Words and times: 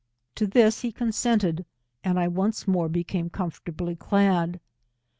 To 0.33 0.47
this 0.47 0.81
he 0.81 0.91
consented, 0.91 1.63
and 2.03 2.19
I 2.19 2.27
once 2.27 2.67
more 2.67 2.89
became 2.89 3.29
comfortably 3.29 3.95
clad. 3.95 4.59